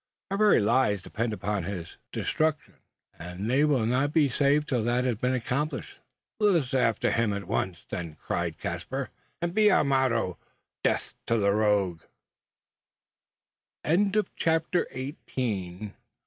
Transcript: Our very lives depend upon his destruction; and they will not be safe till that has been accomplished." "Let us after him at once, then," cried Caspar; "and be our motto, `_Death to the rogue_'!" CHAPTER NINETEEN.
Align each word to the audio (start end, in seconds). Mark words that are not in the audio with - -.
Our 0.31 0.37
very 0.39 0.59
lives 0.59 1.03
depend 1.03 1.31
upon 1.31 1.61
his 1.65 1.97
destruction; 2.11 2.77
and 3.19 3.47
they 3.47 3.63
will 3.63 3.85
not 3.85 4.11
be 4.11 4.29
safe 4.29 4.65
till 4.65 4.83
that 4.85 5.05
has 5.05 5.17
been 5.17 5.35
accomplished." 5.35 5.99
"Let 6.39 6.55
us 6.55 6.73
after 6.73 7.11
him 7.11 7.31
at 7.33 7.43
once, 7.43 7.85
then," 7.87 8.15
cried 8.15 8.57
Caspar; 8.57 9.11
"and 9.43 9.53
be 9.53 9.69
our 9.69 9.83
motto, 9.83 10.39
`_Death 10.83 11.13
to 11.27 11.37
the 11.37 11.49
rogue_'!" 11.49 12.07
CHAPTER 14.37 14.87
NINETEEN. 14.91 15.93